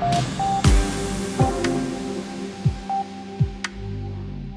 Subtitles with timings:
[0.00, 0.49] Bye.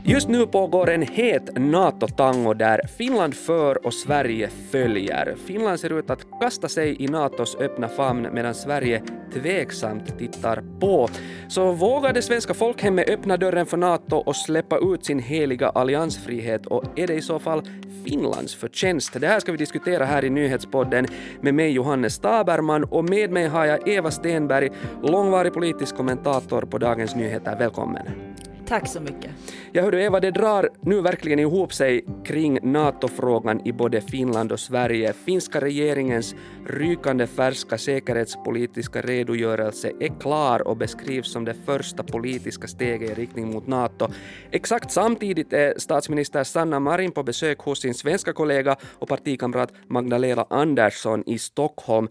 [0.06, 5.36] Just nu pågår en het NATO-tango där Finland för och Sverige följer.
[5.46, 9.02] Finland ser ut att kasta sig i NATOs öppna famn medan Sverige
[9.34, 11.10] tveksamt tittar på.
[11.48, 16.66] Så vågar det svenska folkhemmet öppna dörren för NATO och släppa ut sin heliga alliansfrihet
[16.66, 17.62] och är det i så fall
[18.06, 19.20] Finlands förtjänst?
[19.20, 21.08] Det här ska vi diskutera här i nyhetspodden
[21.42, 24.70] med mig Johannes Taberman och med mig har jag Eva Stenberg,
[25.04, 27.56] långvarig politisk kommentator på Dagens Nyheter.
[27.60, 28.34] Välkommen!
[28.66, 29.32] Tack så mycket.
[29.72, 34.60] Ja, hördu Eva, det drar nu verkligen ihop sig kring NATO-frågan i både Finland och
[34.60, 35.14] Sverige.
[35.14, 36.36] Finska regeringens
[36.68, 43.54] rykande färska säkerhetspolitiska redogörelse är klar och beskrivs som det första politiska steget i riktning
[43.54, 44.08] mot NATO.
[44.52, 50.46] Exakt samtidigt är statsminister Sanna Marin på besök hos sin svenska kollega och partikamrat Magdalena
[50.50, 52.08] Andersson i Stockholm.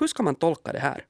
[0.00, 1.04] Hur ska man tolka det här?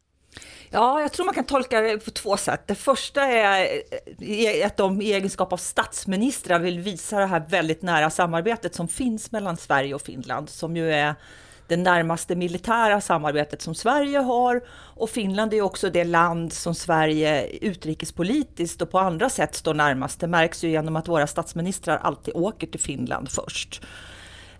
[0.70, 2.62] Ja, jag tror man kan tolka det på två sätt.
[2.66, 3.82] Det första är
[4.20, 8.88] eh, att de i egenskap av statsministrar vill visa det här väldigt nära samarbetet som
[8.88, 11.14] finns mellan Sverige och Finland, som ju är
[11.68, 17.46] det närmaste militära samarbetet som Sverige har och Finland är också det land som Sverige
[17.46, 20.20] utrikespolitiskt och på andra sätt står närmast.
[20.20, 23.82] Det märks ju genom att våra statsministrar alltid åker till Finland först.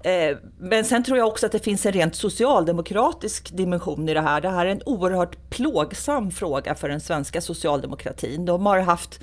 [0.02, 4.20] Eh, men sen tror jag också att det finns en rent socialdemokratisk dimension i det
[4.20, 4.40] här.
[4.40, 8.44] Det här är en oerhört plågsam fråga för den svenska socialdemokratin.
[8.44, 9.20] De har haft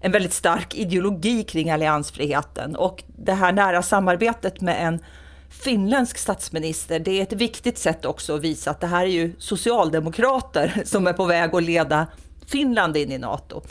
[0.00, 5.00] en väldigt stark ideologi kring alliansfriheten och det här nära samarbetet med en
[5.48, 9.32] finländsk statsminister, det är ett viktigt sätt också att visa att det här är ju
[9.38, 12.06] socialdemokrater som är på väg att leda
[12.46, 13.62] Finland in i NATO.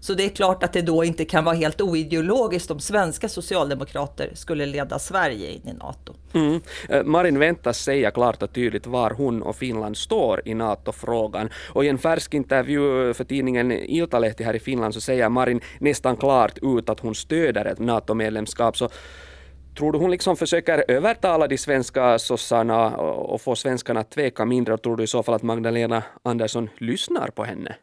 [0.00, 4.30] Så det är klart att det då inte kan vara helt oideologiskt om svenska socialdemokrater
[4.34, 6.14] skulle leda Sverige in i NATO.
[6.32, 6.60] Mm.
[6.88, 11.48] Eh, Marin väntas säga klart och tydligt var hon och Finland står i NATO-frågan.
[11.68, 16.16] Och i en färsk intervju för tidningen Iltalehti här i Finland så säger Marin nästan
[16.16, 18.76] klart ut att hon stöder ett NATO-medlemskap.
[18.76, 18.88] Så
[19.78, 24.74] Tror du hon liksom försöker övertala de svenska sossarna och få svenskarna att tveka mindre?
[24.74, 27.76] Och tror du i så fall att Magdalena Andersson lyssnar på henne?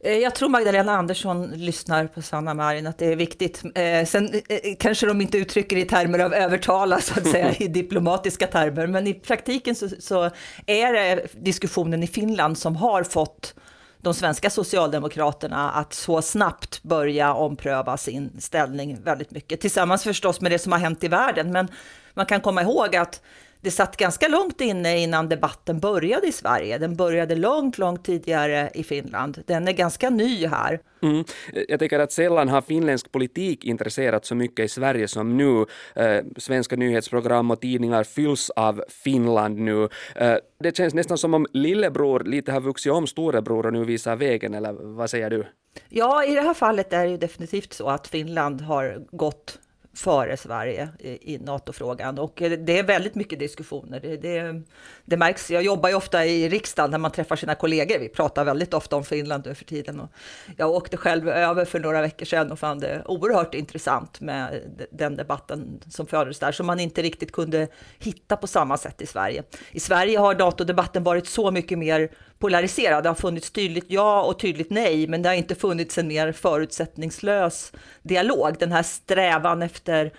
[0.00, 3.62] Eh, jag tror Magdalena Andersson lyssnar på Sanna Marin, att det är viktigt.
[3.74, 7.68] Eh, sen eh, kanske de inte uttrycker i termer av övertala, så att säga, i
[7.68, 10.30] diplomatiska termer, men i praktiken så, så,
[10.66, 13.54] är det diskussionen i Finland som har fått
[14.00, 19.60] de svenska socialdemokraterna att så snabbt börja ompröva sin ställning väldigt mycket.
[19.60, 21.68] Tillsammans förstås med det som har hänt i världen, men
[22.14, 23.22] man kan komma ihåg att
[23.60, 26.78] det satt ganska långt inne innan debatten började i Sverige.
[26.78, 29.42] Den började långt, långt tidigare i Finland.
[29.46, 30.80] Den är ganska ny här.
[31.02, 31.24] Mm.
[31.68, 35.66] Jag tycker att sällan har finländsk politik intresserat så mycket i Sverige som nu.
[35.94, 39.88] Eh, svenska nyhetsprogram och tidningar fylls av Finland nu.
[40.16, 44.16] Eh, det känns nästan som om lillebror lite har vuxit om storebror och nu visar
[44.16, 45.46] vägen, eller vad säger du?
[45.88, 49.58] Ja, i det här fallet är det ju definitivt så att Finland har gått
[49.98, 52.18] före Sverige i, NATO-frågan.
[52.18, 54.00] Och eh, det är väldigt mycket diskussioner.
[54.00, 54.62] Det, det,
[55.04, 55.50] det, märks.
[55.50, 57.98] Jag jobbar ju ofta i riksdagen när man träffar sina kollegor.
[57.98, 60.00] Vi pratar väldigt ofta om Finland nu för tiden.
[60.00, 60.08] Och
[60.56, 64.60] jag åkte själv över för några veckor sedan och fann det oerhört intressant med
[64.90, 69.06] den debatten som fördes där, som man inte riktigt kunde hitta på samma sätt i
[69.06, 69.42] Sverige.
[69.70, 73.02] I Sverige har NATO-debatten varit så mycket mer polariserad.
[73.02, 76.32] Det har funnits tydligt ja och tydligt nej, men det har inte funnits en mer
[76.32, 77.72] förutsättningslös
[78.02, 78.56] dialog.
[78.58, 80.10] Den här strävan efter efter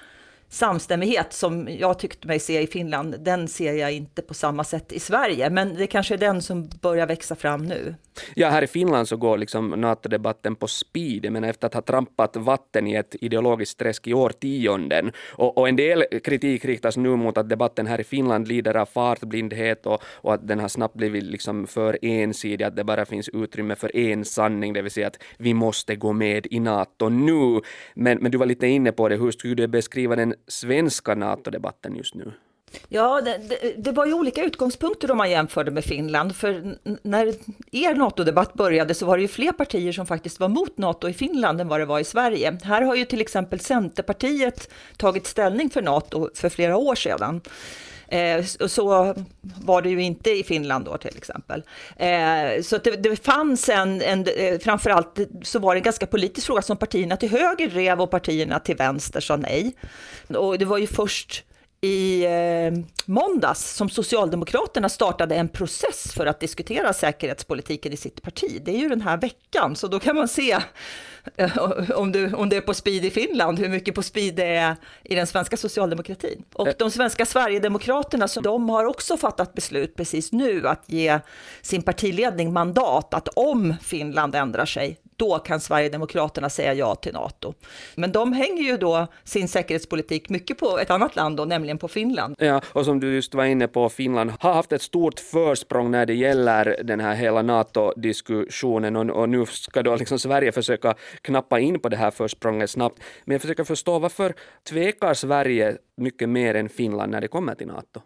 [0.49, 4.91] samstämmighet som jag tyckte mig se i Finland, den ser jag inte på samma sätt
[4.91, 5.49] i Sverige.
[5.49, 7.95] Men det kanske är den som börjar växa fram nu.
[8.35, 12.35] Ja, här i Finland så går liksom NATO-debatten på speed, men efter att ha trampat
[12.35, 15.11] vatten i ett ideologiskt träsk i årtionden.
[15.31, 18.85] Och, och, en del kritik riktas nu mot att debatten här i Finland lider av
[18.85, 23.29] fartblindhet och, och att den har snabbt blivit liksom för ensidig, att det bara finns
[23.29, 27.61] utrymme för en sanning, det vill säga att vi måste gå med i NATO nu.
[27.93, 31.95] Men, men du var lite inne på det, hur skulle du beskriva den svenska NATO-debatten
[31.95, 32.33] just nu?
[32.87, 36.35] Ja, det, det, det, var ju olika utgångspunkter om man jämförde med Finland.
[36.35, 37.35] För när
[37.71, 41.13] er NATO-debatt började så var det ju fler partier som faktiskt var mot NATO i
[41.13, 42.57] Finland än vad det var i Sverige.
[42.63, 47.41] Här har ju till exempel Centerpartiet tagit ställning för NATO för flera år sedan.
[48.11, 51.63] Eh, så var det ju inte i Finland då till exempel.
[51.97, 56.47] Eh, så det, det, fanns en, en, eh, framförallt så var det en ganska politisk
[56.47, 59.75] fråga som partierna till höger drev och partierna till vänster sa nej.
[60.27, 61.43] Och det var ju först
[61.81, 62.73] i eh,
[63.05, 68.61] måndags som Socialdemokraterna startade en process för att diskutera säkerhetspolitiken i sitt parti.
[68.65, 70.57] Det är ju den här veckan, så då kan man se
[71.35, 71.57] eh,
[71.95, 74.75] om, du, om det är på speed i Finland, hur mycket på speed det är
[75.03, 76.43] i den svenska socialdemokratin.
[76.53, 76.73] Och eh.
[76.79, 81.19] de svenska Sverigedemokraterna, så de har också fattat beslut precis nu att ge
[81.61, 87.53] sin partiledning mandat att om Finland ändrar sig, då kan Sverigedemokraterna säga ja till NATO.
[87.95, 91.87] Men de hänger ju då sin säkerhetspolitik mycket på ett annat land, då, nämligen på
[91.87, 92.35] Finland.
[92.39, 96.05] Ja, och som du just var inne på, Finland har haft ett stort försprång när
[96.05, 101.59] det gäller den här hela NATO-diskussionen och, och, nu ska då liksom Sverige försöka knappa
[101.59, 102.99] in på det här försprånget snabbt.
[103.25, 104.33] Men jag försöker förstå varför
[104.69, 108.01] tvekar Sverige mycket mer än Finland när det kommer till NATO?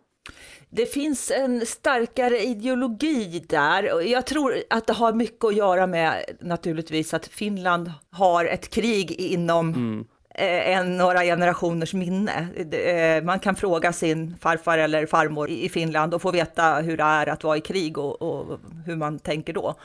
[0.70, 4.02] Det finns en starkare ideologi där.
[4.02, 9.12] Jag tror att det har mycket att göra med naturligtvis att Finland har ett krig
[9.12, 10.06] inom mm.
[10.36, 12.48] Eh, en, några generationers minne.
[12.72, 17.04] Eh, man kan fråga sin farfar eller farmor i Finland och få veta hur det
[17.04, 19.76] är att vara i krig och, och hur man tänker då.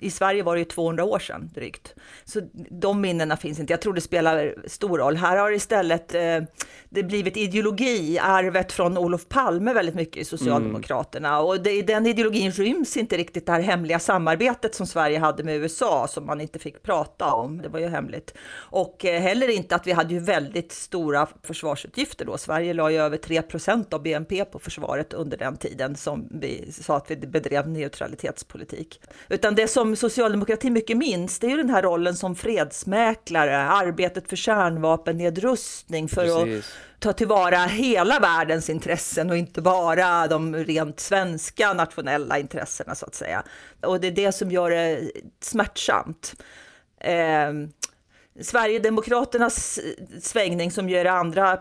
[0.00, 1.94] I Sverige var det ju 200 år sedan drygt.
[2.24, 2.40] Så
[2.70, 3.72] de minnena finns inte.
[3.72, 5.16] Jag tror det spelar stor roll.
[5.16, 6.40] Här har istället eh,
[6.88, 11.28] det blivit ideologi, arvet från Olof Palme väldigt mycket i Socialdemokraterna.
[11.28, 11.44] Mm.
[11.44, 15.56] Och det, den ideologin ryms inte riktigt det här hemliga samarbetet som Sverige hade med
[15.56, 17.62] USA, som man inte fick prata om.
[17.62, 18.34] Det var ju hemligt.
[18.54, 22.38] Och eh, heller inte att vi hade ju väldigt stora försvarsutgifter då.
[22.38, 26.96] Sverige la ju över 3% av BNP på försvaret under den tiden som vi sa
[26.96, 29.00] att vi bedrev neutralitetspolitik.
[29.28, 34.28] Utan det som socialdemokratin mycket minns, det är ju den här rollen som fredsmäklare, arbetet
[34.28, 36.66] för kärnvapennedrustning, för Precis.
[36.94, 43.06] att ta tillvara hela världens intressen och inte bara de rent svenska nationella intressena så
[43.06, 43.42] att säga.
[43.82, 45.10] Och det är det som gör det
[45.40, 46.34] smärtsamt.
[47.00, 47.52] Eh,
[48.40, 49.80] Sverigedemokraternas
[50.20, 51.58] svängning som gör andra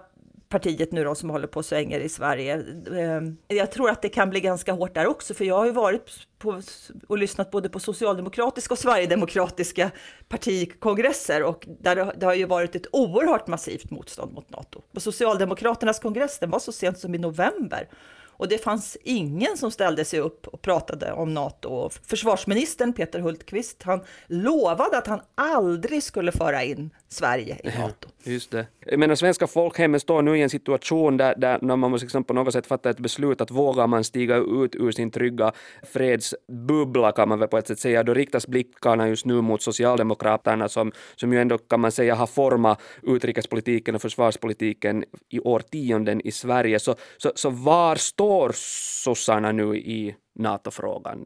[0.54, 2.64] partiet nu då som håller på och svänger i Sverige.
[2.98, 5.72] Ehm, jag tror att det kan bli ganska hårt där också, för jag har ju
[5.72, 6.62] varit på,
[7.08, 9.92] och lyssnat både på socialdemokratiska och sverigedemokratiska
[10.28, 14.82] partikongresser och där det har ju varit ett oerhört massivt motstånd mot NATO.
[14.94, 17.88] På Socialdemokraternas kongress, den var så sent som i november
[18.38, 21.90] och det fanns ingen som ställde sig upp och pratade om NATO.
[21.90, 28.08] Försvarsministern Peter Hultqvist, han lovade att han aldrig skulle föra in Sverige i NATO.
[28.24, 28.68] Ja, just det.
[28.86, 32.34] Jag menar, svenska folkhemmet står nu i en situation där, där man måste liksom på
[32.34, 35.52] något sätt fatta ett beslut att vågar man stiga ut ur sin trygga
[35.84, 40.70] fredsbubbla kan man väl på ett sätt säga, då riktas blickarna just nu mot Socialdemokraterna
[40.70, 46.32] som, som ju ändå kan man säga har format utrikespolitiken och försvarspolitiken i årtionden i
[46.32, 46.80] Sverige.
[46.80, 48.23] Så, så, så var står
[48.54, 51.26] sossarna nu i NATO-frågan?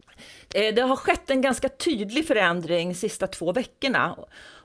[0.54, 4.15] Eh, det har skett en ganska tydlig förändring de sista två veckorna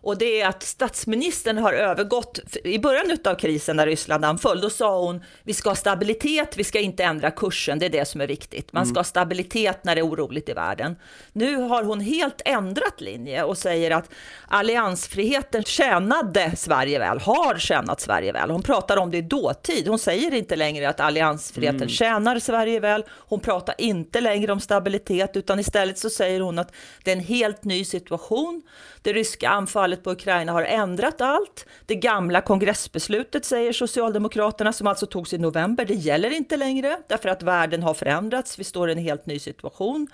[0.02, 4.70] och det är att statsministern har övergått, i början av krisen när Ryssland anföll, då
[4.70, 8.20] sa hon vi ska ha stabilitet, vi ska inte ändra kursen, det är det som
[8.20, 8.72] är viktigt.
[8.72, 10.96] Man ska ha stabilitet när det är oroligt i världen.
[11.32, 14.10] Nu har hon helt ändrat linje och säger att
[14.48, 18.50] alliansfriheten tjänade Sverige väl, har tjänat Sverige väl.
[18.50, 21.88] Hon pratar om det i dåtid, hon säger inte längre att alliansfriheten mm.
[21.88, 26.72] tjänar Sverige väl, hon pratar inte längre om stabilitet, utan istället så säger hon att
[27.04, 28.62] det är en helt ny situation.
[29.02, 31.66] Det ryska anfallet på Ukraina har ändrat allt.
[31.86, 37.28] Det gamla kongressbeslutet, säger Socialdemokraterna, som alltså togs i november, det gäller inte längre därför
[37.28, 38.58] att världen har förändrats.
[38.58, 40.08] Vi står i en helt ny situation.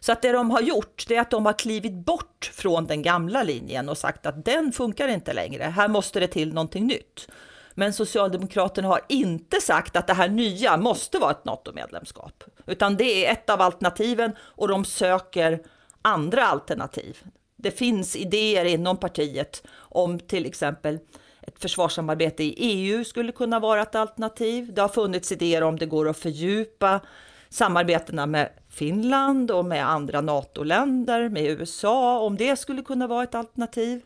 [0.00, 3.02] Så att det de har gjort, det är att de har klivit bort från den
[3.02, 5.62] gamla linjen och sagt att den funkar inte längre.
[5.64, 7.28] Här måste det till någonting nytt.
[7.80, 13.26] Men Socialdemokraterna har inte sagt att det här nya måste vara ett NATO-medlemskap, utan det
[13.26, 15.62] är ett av alternativen och de söker
[16.02, 17.18] andra alternativ.
[17.56, 20.98] Det finns idéer inom partiet om till exempel
[21.42, 24.74] ett försvarssamarbete i EU skulle kunna vara ett alternativ.
[24.74, 27.00] Det har funnits idéer om det går att fördjupa
[27.48, 33.34] samarbetena med Finland och med andra NATO-länder, med USA, om det skulle kunna vara ett
[33.34, 34.02] alternativ.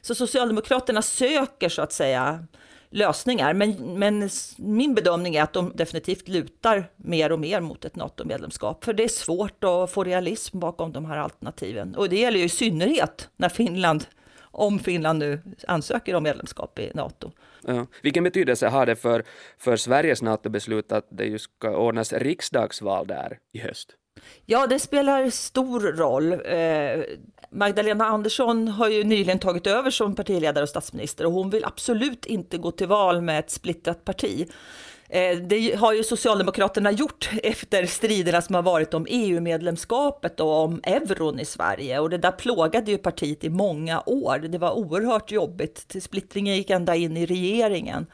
[0.00, 2.44] Så Socialdemokraterna söker så att säga
[2.90, 3.54] lösningar.
[3.54, 8.84] Men, men min bedömning är att de definitivt lutar mer och mer mot ett NATO-medlemskap.
[8.84, 11.94] För det är svårt att få realism bakom de här alternativen.
[11.94, 14.04] Och det gäller ju i synnerhet när Finland,
[14.40, 17.32] om Finland nu ansöker om medlemskap i NATO.
[17.66, 17.86] Ja.
[18.02, 19.24] Vilken betydelse har det för,
[19.58, 23.94] för Sveriges NATO-beslut att det just ska ordnas riksdagsval där i höst?
[24.46, 26.32] Ja, det spelar stor roll.
[26.32, 27.04] Eh,
[27.50, 32.26] Magdalena Andersson har ju nyligen tagit över som partiledare och statsminister och hon vill absolut
[32.26, 34.48] inte gå till val med ett splittrat parti.
[35.08, 40.80] Eh, det har ju Socialdemokraterna gjort efter striderna som har varit om EU-medlemskapet och om
[40.82, 41.98] euron i Sverige.
[41.98, 44.38] Och det där plågade ju partiet i många år.
[44.38, 45.96] Det var oerhört jobbigt.
[46.02, 48.06] Splittringen gick ända in i regeringen.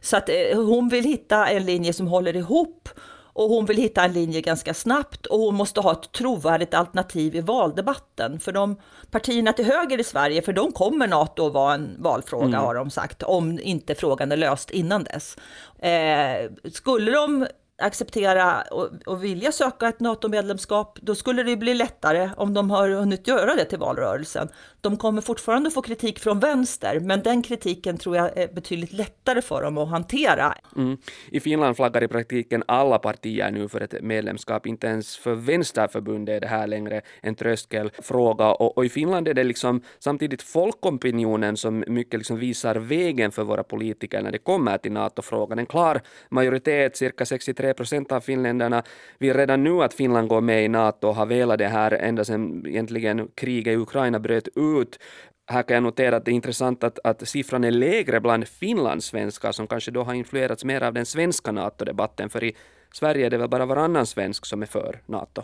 [0.00, 2.88] Så att eh, hon vill hitta en linje som håller ihop
[3.32, 7.36] och hon vill hitta en linje ganska snabbt och hon måste ha ett trovärdigt alternativ
[7.36, 8.40] i valdebatten.
[8.40, 8.76] För de
[9.10, 12.60] partierna till höger i Sverige, för de kommer NATO att vara en valfråga mm.
[12.60, 15.36] har de sagt, om inte frågan är löst innan dess.
[15.78, 17.46] Eh, skulle de
[17.82, 22.88] acceptera och, och vilja söka ett NATO-medlemskap, då skulle det bli lättare om de har
[22.88, 24.48] hunnit göra det till valrörelsen.
[24.82, 29.42] De kommer fortfarande få kritik från vänster, men den kritiken tror jag är betydligt lättare
[29.42, 30.54] för dem att hantera.
[30.76, 30.96] Mm.
[31.30, 36.36] I Finland flaggar i praktiken alla partier nu för ett medlemskap, inte ens för Vänsterförbundet
[36.36, 38.46] är det här längre en tröskelfråga.
[38.46, 43.44] Och, och i Finland är det liksom samtidigt folkopinionen som mycket liksom visar vägen för
[43.44, 45.58] våra politiker när det kommer till NATO-frågan.
[45.58, 48.82] En klar majoritet, cirka 63 procent av finländarna,
[49.18, 52.24] vill redan nu att Finland går med i NATO och har velat det här ända
[52.24, 54.98] sedan egentligen kriget i Ukraina bröt ut ut.
[55.46, 59.52] Här kan jag notera att det är intressant att, att siffran är lägre bland finlandssvenskar
[59.52, 62.56] som kanske då har influerats mer av den svenska NATO-debatten, för i
[62.92, 65.42] Sverige är det väl bara varannan svensk som är för NATO.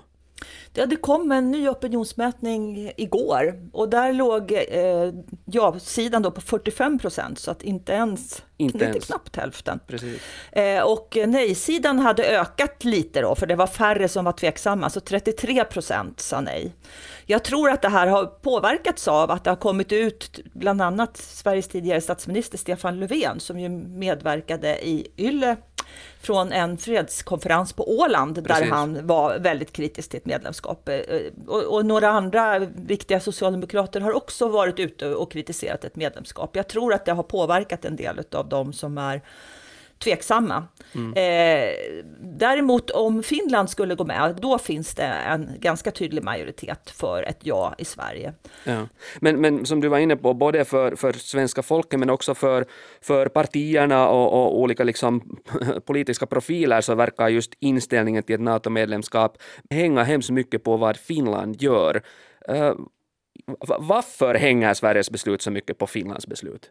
[0.74, 5.12] Ja, det kom en ny opinionsmätning igår och där låg eh,
[5.44, 9.06] ja-sidan då på 45 procent, så att inte ens, inte ens.
[9.06, 9.80] knappt hälften.
[10.52, 15.00] Eh, och nej-sidan hade ökat lite då, för det var färre som var tveksamma, så
[15.00, 16.74] 33 procent sa nej.
[17.26, 21.16] Jag tror att det här har påverkats av att det har kommit ut bland annat
[21.16, 25.56] Sveriges tidigare statsminister Stefan Löfven, som ju medverkade i Yle
[26.20, 28.48] från en fredskonferens på Åland Precis.
[28.48, 30.88] där han var väldigt kritisk till ett medlemskap.
[30.88, 31.00] Eh,
[31.46, 36.56] och, och, några andra viktiga socialdemokrater har också varit ute och kritiserat ett medlemskap.
[36.56, 39.22] Jag tror att det har påverkat en del av de som är
[39.98, 40.64] tveksamma.
[40.94, 41.12] Mm.
[41.12, 41.74] Eh,
[42.20, 47.38] däremot om Finland skulle gå med, då finns det en ganska tydlig majoritet för ett
[47.40, 48.34] ja i Sverige.
[48.64, 48.86] Ja.
[49.20, 52.64] Men, men som du var inne på, både för, för svenska folket men också för,
[53.00, 55.38] för partierna och, och olika liksom,
[55.86, 59.38] politiska profiler så verkar just inställningen till ett NATO-medlemskap
[59.70, 62.02] hänga hemskt mycket på vad Finland gör.
[62.50, 62.74] Uh,
[63.78, 66.70] varför hänger Sveriges beslut så mycket på Finlands beslut?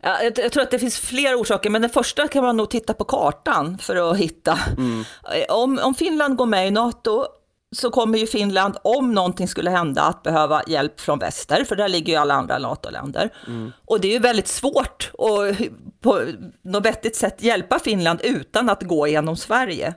[0.00, 2.94] Ja, jag, tror att det finns fler orsaker, men den första kan man nog titta
[2.94, 4.58] på kartan för att hitta.
[4.78, 5.04] Mm.
[5.48, 7.26] Om, om Finland går med i NATO
[7.76, 11.88] så kommer ju Finland, om någonting skulle hända, att behöva hjälp från väster, för där
[11.88, 13.30] ligger ju alla andra NATO-länder.
[13.46, 13.72] Mm.
[13.84, 15.58] Och det är ju väldigt svårt att
[16.00, 16.22] på
[16.62, 19.94] något vettigt sätt hjälpa Finland utan att gå genom Sverige.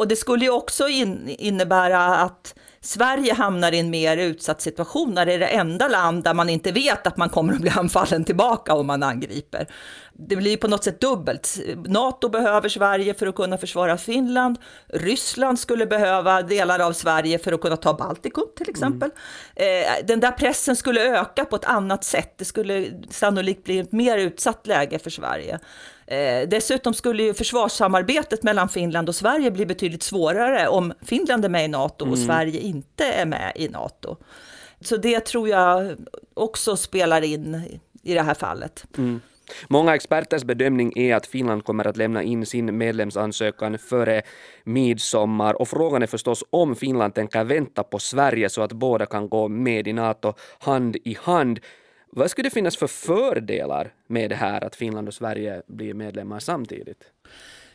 [0.00, 5.14] Och det skulle ju också in, innebära att Sverige hamnar i en mer utsatt situation
[5.14, 7.70] när det är det enda land där man inte vet att man kommer att bli
[7.76, 9.66] anfallen tillbaka om man angriper.
[10.12, 11.58] Det blir på något sätt dubbelt.
[11.86, 14.58] NATO behöver Sverige för att kunna försvara Finland.
[14.88, 19.10] Ryssland skulle behöva delar av Sverige för att kunna ta Baltikum till exempel.
[19.56, 20.06] Mm.
[20.06, 22.34] Den där pressen skulle öka på ett annat sätt.
[22.36, 25.58] Det skulle sannolikt bli ett mer utsatt läge för Sverige.
[26.10, 31.48] Eh, dessutom skulle ju försvarssamarbetet mellan Finland och Sverige bli betydligt svårare om Finland är
[31.48, 32.26] med i NATO och mm.
[32.26, 34.16] Sverige inte är med i NATO.
[34.80, 35.96] Så det tror jag
[36.34, 38.84] också spelar in i det här fallet.
[38.98, 39.20] Mm.
[39.68, 44.22] Många experters bedömning är att Finland kommer att lämna in sin medlemsansökan före
[44.64, 49.28] midsommar och frågan är förstås om Finland tänker vänta på Sverige så att båda kan
[49.28, 51.60] gå med i NATO hand i hand.
[52.12, 56.38] Vad skulle det finnas för fördelar med det här att Finland och Sverige blir medlemmar
[56.38, 57.04] samtidigt?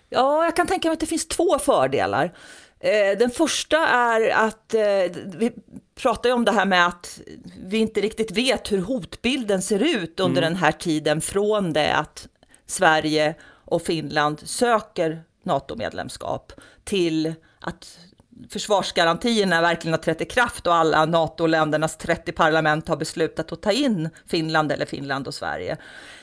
[0.09, 2.33] Ja, jag kan tänka mig att det finns två fördelar.
[2.79, 4.81] Eh, den första är att eh,
[5.25, 5.51] vi
[5.95, 7.21] pratar ju om det här med att
[7.65, 10.53] vi inte riktigt vet hur hotbilden ser ut under mm.
[10.53, 12.27] den här tiden från det att
[12.65, 17.99] Sverige och Finland söker NATO-medlemskap till att
[18.49, 23.71] försvarsgarantierna verkligen har trätt i kraft och alla NATO-ländernas 30 parlament har beslutat att ta
[23.71, 25.77] in Finland eller Finland och Sverige.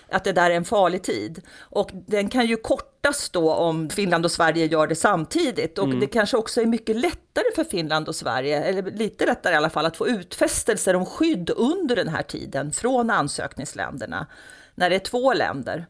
[0.08, 1.42] Att det där är en farlig tid.
[1.58, 5.78] Och den kan ju kortas då om Finland och Sverige gör det samtidigt.
[5.78, 6.00] Och mm.
[6.00, 9.70] det kanske också är mycket lättare för Finland och Sverige, eller lite lättare i alla
[9.70, 14.26] fall, att få utfästelser om skydd under den här tiden från ansökningsländerna,
[14.74, 15.86] när det är två länder.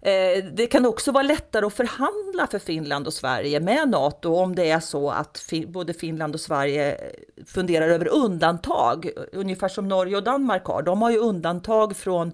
[0.00, 4.54] Eh, det kan också vara lättare att förhandla för Finland och Sverige med NATO om
[4.54, 7.00] det är så att både Finland och Sverige
[7.46, 10.82] funderar över undantag, ungefär som Norge och Danmark har.
[10.82, 12.32] De har ju undantag från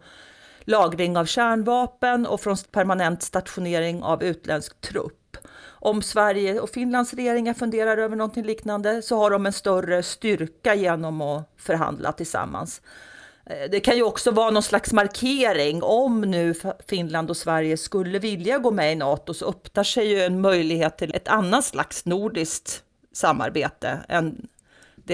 [0.65, 5.37] lagring av kärnvapen och från permanent stationering av utländsk trupp.
[5.65, 10.75] Om Sverige och Finlands regeringar funderar över någonting liknande så har de en större styrka
[10.75, 12.83] genom att förhandla tillsammans.
[13.47, 15.83] Eh, det kan ju också vara någon slags markering.
[15.83, 16.55] Om nu
[16.89, 20.99] Finland och Sverige skulle vilja gå med i NATO så öppnar sig ju en möjlighet
[20.99, 22.83] till ett annat slags nordiskt
[23.13, 24.49] samarbete än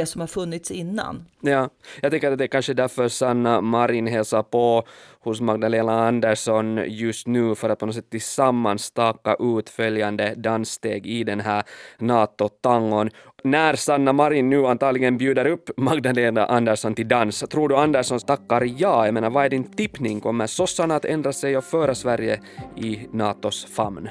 [0.00, 1.24] det som har funnits innan.
[1.40, 1.68] Ja,
[2.00, 4.84] jag tänker att det är kanske därför Sanna Marin hälsar på
[5.20, 11.06] hos Magdalena Andersson just nu för att på något sätt tillsammans staka ut följande danssteg
[11.06, 11.62] i den här
[11.98, 13.10] NATO-tangon.
[13.44, 18.62] När Sanna Marin nu antagligen bjuder upp Magdalena Andersson till dans, tror du Andersson tackar
[18.76, 19.04] ja?
[19.04, 20.20] Jag menar, vad är din tippning?
[20.20, 22.40] Kommer sossarna att ändra sig och föra Sverige
[22.76, 24.08] i NATOs famn?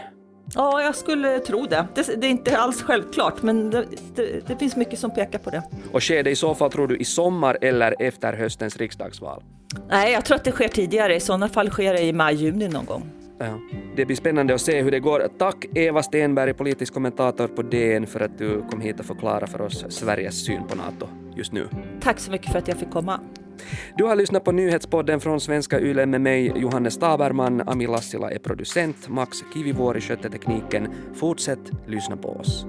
[0.56, 1.88] Ja, jag skulle tro det.
[1.96, 3.86] Det, det är inte alls självklart, men det,
[4.16, 5.64] det, det, finns mycket som pekar på det.
[5.92, 9.44] Och sker det i så fall, tror du, i sommar eller efter höstens riksdagsval?
[9.90, 11.16] Nej, jag tror att det sker tidigare.
[11.16, 13.10] I sådana fall sker det i maj-juni någon gång.
[13.40, 13.60] Ja.
[13.96, 15.28] Det blir spännande att se hur det går.
[15.38, 19.62] Tack Eva Stenberg, politisk kommentator på DN, för att du kom hit och förklarade för
[19.62, 21.68] oss Sveriges syn på NATO just nu.
[22.02, 23.20] Tack så mycket för att jag fick komma.
[23.98, 27.62] Du har lyssnat på nyhetspodden från Svenska Yle med mig, Johannes Taberman.
[27.66, 30.88] Ami Lassila är producent, Max Kivivuori skötte tekniken.
[31.16, 32.66] Fortsätt lyssna på oss.